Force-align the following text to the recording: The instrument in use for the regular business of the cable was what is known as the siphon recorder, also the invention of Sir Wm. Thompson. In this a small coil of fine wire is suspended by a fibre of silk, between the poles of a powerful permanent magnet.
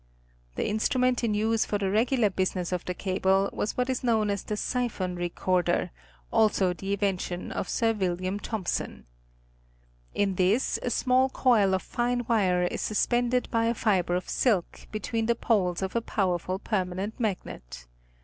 The 0.55 0.67
instrument 0.67 1.23
in 1.23 1.35
use 1.35 1.63
for 1.63 1.77
the 1.77 1.91
regular 1.91 2.31
business 2.31 2.71
of 2.71 2.83
the 2.85 2.95
cable 2.95 3.51
was 3.53 3.77
what 3.77 3.87
is 3.87 4.03
known 4.03 4.31
as 4.31 4.41
the 4.41 4.57
siphon 4.57 5.15
recorder, 5.15 5.91
also 6.31 6.73
the 6.73 6.91
invention 6.93 7.51
of 7.51 7.69
Sir 7.69 7.93
Wm. 7.93 8.39
Thompson. 8.39 9.05
In 10.15 10.33
this 10.41 10.79
a 10.81 10.89
small 10.89 11.29
coil 11.29 11.75
of 11.75 11.83
fine 11.83 12.25
wire 12.27 12.63
is 12.63 12.81
suspended 12.81 13.47
by 13.51 13.65
a 13.65 13.75
fibre 13.75 14.15
of 14.15 14.27
silk, 14.27 14.87
between 14.91 15.27
the 15.27 15.35
poles 15.35 15.83
of 15.83 15.95
a 15.95 16.01
powerful 16.01 16.57
permanent 16.57 17.19
magnet. 17.19 17.85